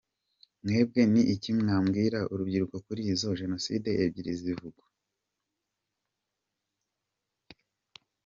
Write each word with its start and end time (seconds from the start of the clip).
Mwebwe 0.63 1.01
ni 1.11 1.21
iki 1.33 1.51
mwabwira 1.59 2.19
urubyiruko 2.31 2.75
kuri 2.85 3.01
izo 3.13 3.29
”jenoside” 3.39 3.89
ebyiri 4.03 4.33
zivugwa? 4.41 4.85